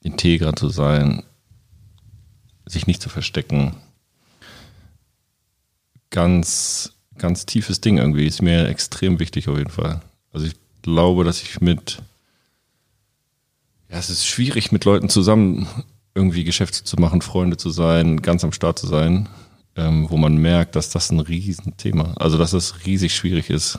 [0.00, 1.22] integer zu sein,
[2.66, 3.74] sich nicht zu verstecken.
[6.10, 8.26] Ganz, ganz tiefes Ding irgendwie.
[8.26, 10.00] Ist mir extrem wichtig auf jeden Fall.
[10.32, 12.02] Also ich glaube, dass ich mit,
[13.90, 15.66] ja, es ist schwierig, mit Leuten zusammen
[16.14, 19.28] irgendwie Geschäfte zu machen, Freunde zu sein, ganz am Start zu sein,
[19.76, 23.78] ähm, wo man merkt, dass das ein Riesenthema, also dass es riesig schwierig ist,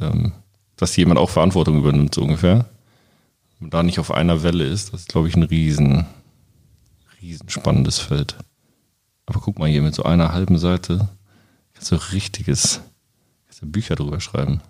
[0.00, 0.32] ähm,
[0.76, 2.66] dass jemand auch Verantwortung übernimmt, so ungefähr.
[3.60, 6.06] Und da nicht auf einer Welle ist, das ist, glaube ich, ein riesen,
[7.22, 8.36] riesen spannendes Feld.
[9.24, 11.08] Aber guck mal hier, mit so einer halben Seite
[11.90, 12.80] du richtiges,
[13.62, 14.60] Bücher drüber schreiben.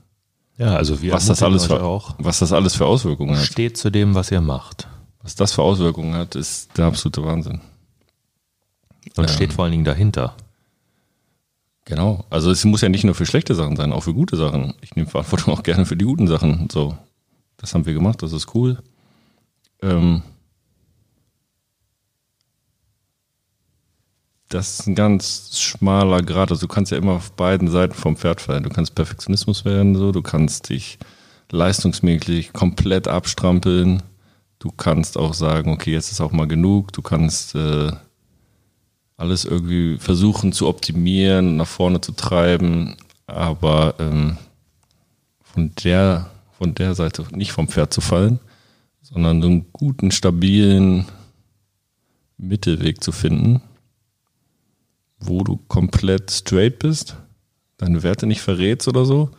[0.59, 2.15] Ja, also wir Was das, alles für, auch.
[2.19, 3.45] was das alles für Auswirkungen hat.
[3.45, 4.89] Steht zu dem, was ihr macht.
[5.23, 7.61] Was das für Auswirkungen hat, ist der absolute Wahnsinn.
[9.17, 9.29] Und Ja.
[9.29, 10.35] steht vor allen Dingen dahinter.
[11.85, 12.25] Genau.
[12.31, 14.75] Also es muss ja nicht nur für schlechte Sachen sein, auch für gute Sachen.
[14.81, 16.69] Ich nehme Verantwortung auch gerne für die guten Sachen.
[16.71, 16.97] So,
[17.59, 18.83] das haben wir gemacht, das ist cool.
[19.83, 20.23] Ähm,
[24.49, 26.51] das ist ein ganz schmaler Grad.
[26.51, 28.63] Also du kannst ja immer auf beiden Seiten vom Pferd fallen.
[28.63, 30.99] Du kannst Perfektionismus werden, so, du kannst dich
[31.51, 34.03] leistungsmäßig komplett abstrampeln.
[34.59, 36.93] Du kannst auch sagen, okay, jetzt ist auch mal genug.
[36.93, 37.91] Du kannst äh,
[39.17, 44.37] alles irgendwie versuchen zu optimieren, nach vorne zu treiben, aber ähm,
[45.43, 48.39] von der von der Seite nicht vom Pferd zu fallen,
[49.03, 51.07] sondern so einen guten, stabilen
[52.39, 53.61] Mittelweg zu finden,
[55.19, 57.17] wo du komplett straight bist,
[57.79, 59.31] deine Werte nicht verrätst oder so,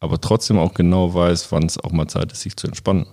[0.00, 3.06] aber trotzdem auch genau weißt, wann es auch mal Zeit ist, sich zu entspannen.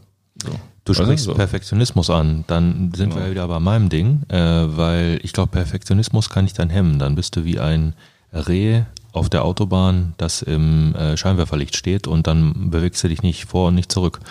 [0.44, 0.50] So.
[0.84, 1.36] Du sprichst so.
[1.36, 3.16] Perfektionismus an, dann sind Genau.
[3.18, 6.98] wir ja wieder bei meinem Ding, äh, weil ich glaube, Perfektionismus kann dich dann hemmen.
[6.98, 7.94] Dann bist du wie ein
[8.34, 13.46] Reh auf der Autobahn, das im äh, Scheinwerferlicht steht und dann bewegst du dich nicht
[13.46, 14.22] vor und nicht zurück.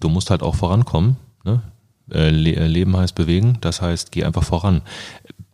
[0.00, 1.16] Du musst halt auch vorankommen.
[1.44, 1.62] Ne?
[2.12, 4.82] Äh, Le äh, Leben heißt bewegen, das heißt, geh einfach voran.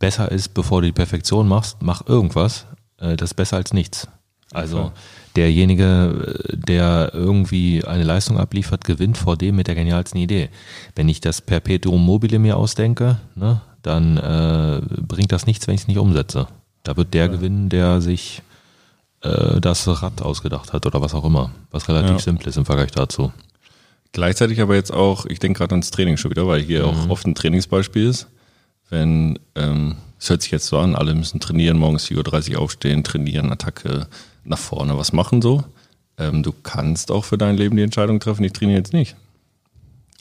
[0.05, 2.67] Besser ist, bevor du die Perfektion machst, mach irgendwas.
[2.99, 4.07] Äh, das ist besser als nichts.
[4.53, 4.93] Also Fall.
[5.35, 10.51] derjenige, äh, der irgendwie eine Leistung abliefert, gewinnt vor dem mit der genialsten Idee.
[10.95, 15.81] Wenn ich das Perpetuum mobile mir ausdenke, ne, dann äh, bringt das nichts, wenn ich
[15.83, 16.49] es nicht umsetze.
[16.83, 18.43] Da wird der gewinnen, der sich
[19.23, 22.19] äh, das Rad ausgedacht hat oder was auch immer, was relativ Ja.
[22.19, 23.33] simpel ist im Vergleich dazu.
[24.13, 27.27] Gleichzeitig aber jetzt auch, ich denke gerade ans Training schon wieder, weil hier auch oft
[27.27, 28.29] ein Trainingsbeispiel ist.
[28.95, 33.03] Wenn, ähm, es hört sich jetzt so an, alle müssen trainieren, morgens 4.30 Uhr aufstehen,
[33.03, 34.07] trainieren, Attacke,
[34.45, 35.65] nach vorne was machen so.
[36.17, 39.17] Ähm, du kannst auch für dein Leben die Entscheidung treffen, ich trainiere jetzt nicht.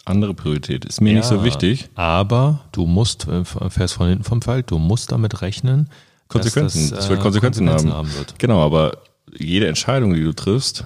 [0.05, 0.86] Andere Priorität.
[0.86, 1.88] Ist mir nicht so Ja, wichtig.
[1.93, 5.88] Aber du musst, äh, fährst von hinten vom Feld, du musst damit rechnen,
[6.27, 6.89] Konsequenzen.
[6.89, 8.12] dass Das wird Konsequenzen haben.
[8.15, 8.39] wird.
[8.39, 8.97] Genau, aber
[9.38, 10.83] jede Entscheidung, die du triffst,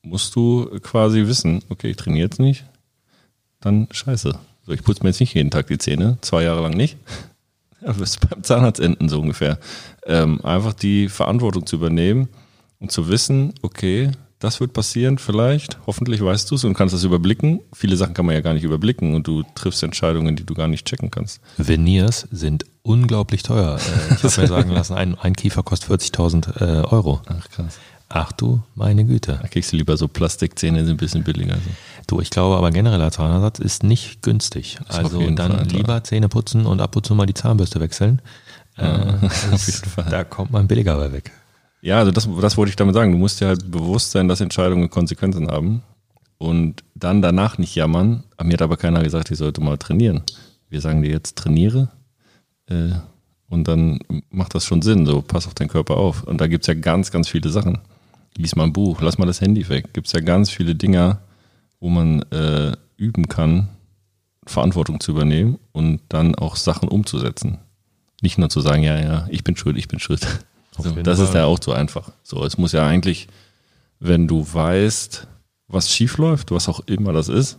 [0.00, 2.64] musst du quasi wissen, okay, ich trainiere jetzt nicht,
[3.60, 4.38] dann scheiße.
[4.68, 6.98] So, ich putze mir jetzt nicht jeden Tag die Zähne, zwei Jahre lang nicht.
[7.80, 9.58] Ja, wirst du beim Zahnarzt enden, so ungefähr.
[10.04, 12.28] Ähm, einfach die Verantwortung zu übernehmen
[12.78, 17.02] und zu wissen, okay, das wird passieren, vielleicht, hoffentlich weißt du es und kannst das
[17.02, 17.60] überblicken.
[17.72, 20.68] Viele Sachen kann man ja gar nicht überblicken und du triffst Entscheidungen, die du gar
[20.68, 21.40] nicht checken kannst.
[21.56, 23.76] Veneers sind unglaublich teuer.
[23.78, 27.22] Äh, Ich habe mir sagen lassen, ein, ein Kiefer kostet 40.000 äh, Euro.
[27.26, 27.78] Ach krass.
[28.10, 29.38] Ach du, meine Güte.
[29.42, 31.56] Da kriegst du lieber so Plastikzähne, sind ein bisschen billiger.
[31.56, 31.70] So.
[32.08, 34.78] Du, ich glaube aber genereller Zahnersatz ist nicht günstig.
[34.80, 38.22] Ist Also dann Fall, lieber Zähne putzen und ab und zu mal die Zahnbürste wechseln.
[38.76, 38.98] Äh,
[39.50, 39.82] das.
[40.08, 41.32] Da kommt man billiger bei weg.
[41.82, 43.12] Ja, also das, das wollte ich damit sagen.
[43.12, 45.82] Du musst dir halt bewusst sein, dass Entscheidungen Konsequenzen haben
[46.38, 48.24] und dann danach nicht jammern.
[48.42, 50.22] Mir hat aber keiner gesagt, ich sollte mal trainieren.
[50.70, 51.88] Wir sagen dir jetzt, trainiere
[52.70, 52.92] äh,
[53.50, 53.98] und dann
[54.30, 55.04] macht das schon Sinn.
[55.04, 56.22] So, pass auf deinen Körper auf.
[56.24, 57.78] Und da gibt's ja ganz, ganz viele Sachen.
[58.34, 59.92] Lies mal ein Buch, lass mal das Handy weg.
[59.92, 61.20] Gibt's ja ganz viele Dinger,
[61.80, 63.68] wo man äh, üben kann,
[64.46, 67.58] Verantwortung zu übernehmen und dann auch Sachen umzusetzen.
[68.20, 70.26] Nicht nur zu sagen, ja, ja, ich bin schuld, ich bin schuld.
[70.76, 72.12] So, das ist ja auch zu einfach.
[72.22, 73.28] So, es muss ja eigentlich,
[73.98, 75.26] wenn du weißt,
[75.66, 77.58] was schief läuft, was auch immer das ist,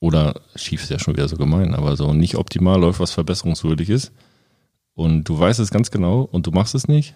[0.00, 3.90] oder schief ist ja schon wieder so gemein, aber so nicht optimal läuft, was verbesserungswürdig
[3.90, 4.12] ist,
[4.94, 7.14] und du weißt es ganz genau und du machst es nicht,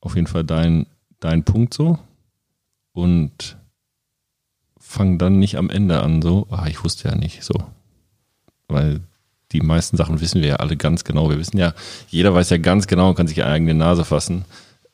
[0.00, 0.86] auf jeden Fall dein,
[1.20, 1.98] dein Punkt so
[2.92, 3.58] und
[4.86, 7.54] fang dann nicht am Ende an so, ah, ich wusste ja nicht so.
[8.68, 9.00] Weil
[9.52, 11.28] die meisten Sachen wissen wir ja alle ganz genau.
[11.28, 11.74] Wir wissen ja,
[12.08, 14.44] jeder weiß ja ganz genau und kann sich die eigene Nase fassen,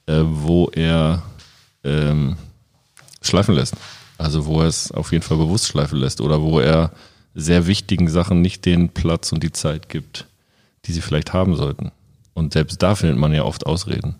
[0.07, 1.23] äh, wo er
[1.85, 2.37] ähm,
[3.21, 3.75] schleifen lässt.
[4.19, 6.93] Also wo er es auf jeden Fall bewusst schleifen lässt oder wo er
[7.35, 10.27] sehr wichtigen Sachen nicht den Platz und die Zeit gibt,
[10.87, 11.93] die sie vielleicht haben sollten.
[12.35, 14.17] Und selbst da findet man ja oft Ausreden.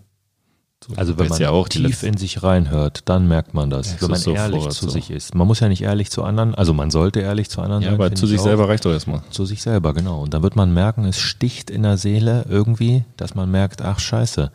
[0.87, 4.01] So, also wenn man ja auch tief in sich reinhört, dann merkt man das, ja,
[4.01, 4.89] wenn man ehrlich zu so.
[4.89, 5.33] sich ist.
[5.33, 7.95] Man muss ja nicht ehrlich zu anderen, also man sollte ehrlich zu anderen ja, sein.
[8.01, 9.21] Aber zu sich selber reicht doch erstmal.
[9.29, 10.21] Zu sich selber, genau.
[10.21, 13.99] Und dann wird man merken, es sticht in der Seele irgendwie, dass man merkt, ach
[13.99, 14.51] scheiße,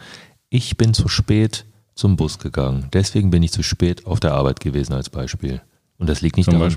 [0.51, 1.65] ich bin zu spät
[1.95, 2.89] zum Bus gegangen.
[2.93, 5.63] Deswegen bin ich zu spät auf der Arbeit gewesen als Beispiel.
[5.99, 6.77] Und das liegt nicht daran,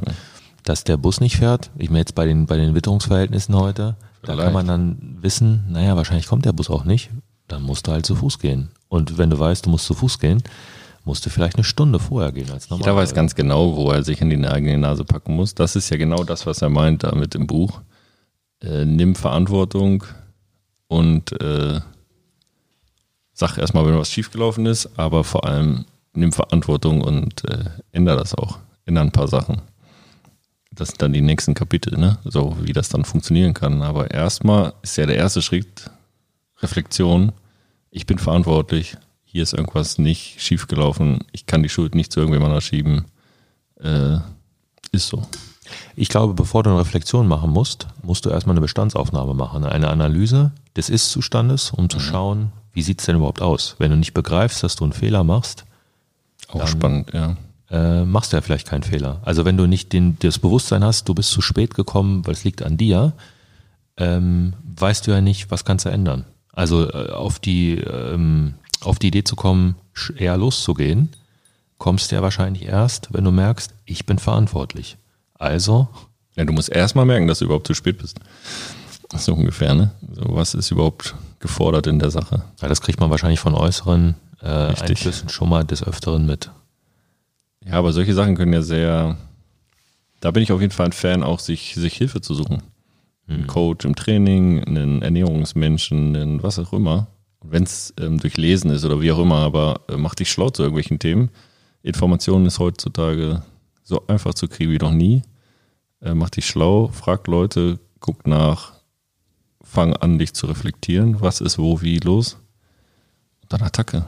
[0.63, 1.71] dass der Bus nicht fährt.
[1.77, 4.39] Ich meine jetzt bei den, bei den Witterungsverhältnissen heute, Vielleicht.
[4.39, 7.09] da kann man dann wissen, naja, wahrscheinlich kommt der Bus auch nicht.
[7.51, 8.69] Dann musst du halt zu Fuß gehen.
[8.87, 10.41] Und wenn du weißt, du musst zu Fuß gehen,
[11.03, 12.85] musst du vielleicht eine Stunde vorher gehen als normal.
[12.85, 15.53] Jeder weiß ganz genau, wo er sich in die eigene Nase packen muss.
[15.53, 17.81] Das ist ja genau das, was er meint damit im Buch.
[18.61, 20.05] Äh, nimm Verantwortung
[20.87, 21.81] und äh,
[23.33, 25.83] sag erstmal, wenn was schiefgelaufen ist, aber vor allem
[26.13, 28.59] nimm Verantwortung und äh, ändere das auch.
[28.85, 29.61] Ändere ein paar Sachen.
[30.71, 32.17] Das sind dann die nächsten Kapitel, ne?
[32.23, 33.81] So wie das dann funktionieren kann.
[33.81, 35.91] Aber erstmal ist ja der erste Schritt
[36.61, 37.33] Reflexion
[37.91, 42.61] ich bin verantwortlich, hier ist irgendwas nicht schiefgelaufen, ich kann die Schuld nicht zu irgendjemandem
[42.61, 43.05] schieben.
[43.79, 44.17] Äh,
[44.91, 45.23] ist so.
[45.95, 49.89] Ich glaube, bevor du eine Reflexion machen musst, musst du erstmal eine Bestandsaufnahme machen, eine
[49.89, 52.01] Analyse des Ist-Zustandes, um zu mhm.
[52.01, 53.75] schauen, wie sieht es denn überhaupt aus.
[53.77, 55.65] Wenn du nicht begreifst, dass du einen Fehler machst,
[56.49, 57.37] auch dann, spannend, ja.
[57.69, 59.21] Äh, machst du ja vielleicht keinen Fehler.
[59.23, 62.43] Also wenn du nicht den, das Bewusstsein hast, du bist zu spät gekommen, weil es
[62.43, 63.13] liegt an dir,
[63.95, 66.25] ähm, weißt du ja nicht, was kannst du ändern.
[66.53, 69.75] Also äh, auf die ähm, auf die Idee zu kommen,
[70.17, 71.09] eher loszugehen,
[71.77, 74.97] kommst du ja wahrscheinlich erst, wenn du merkst, ich bin verantwortlich.
[75.35, 75.87] Also.
[76.35, 78.19] Ja, du musst erst mal merken, dass du überhaupt zu spät bist.
[79.15, 79.91] So ungefähr, ne?
[80.13, 82.43] So, was ist überhaupt gefordert in der Sache?
[82.61, 86.49] Ja, das kriegt man wahrscheinlich von äußeren äh, Einflüssen schon mal des Öfteren mit.
[87.65, 89.17] Ja, aber solche Sachen können ja sehr.
[90.21, 92.63] Da bin ich auf jeden Fall ein Fan, auch sich, sich Hilfe zu suchen
[93.33, 97.07] einen Coach im Training, einen Ernährungsmenschen, einen was auch immer.
[97.43, 100.49] Wenn es ähm, durch Lesen ist oder wie auch immer, aber äh, mach dich schlau
[100.49, 101.29] zu irgendwelchen Themen.
[101.81, 103.41] Informationen ist heutzutage
[103.83, 105.23] so einfach zu kriegen wie noch nie.
[106.01, 108.73] Äh, mach dich schlau, frag Leute, guck nach,
[109.63, 111.21] fang an, dich zu reflektieren.
[111.21, 112.37] Was ist wo, wie los?
[113.41, 114.05] Und dann Attacke.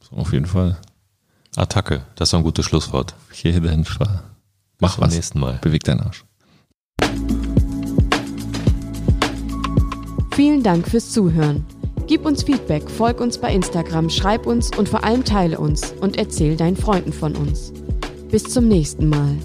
[0.00, 0.76] So, auf jeden Fall.
[1.56, 3.14] Attacke, das ist ein gutes Schlusswort.
[3.30, 4.22] Auf jeden Fall.
[4.80, 5.14] Mach Bis was.
[5.14, 5.58] nächsten Mal.
[5.62, 6.24] Beweg deinen Arsch.
[10.40, 11.66] Vielen Dank fürs Zuhören.
[12.06, 16.16] Gib uns Feedback, folg uns bei Instagram, schreib uns und vor allem teile uns und
[16.16, 17.74] erzähl deinen Freunden von uns.
[18.30, 19.36] Bis zum nächsten Mal.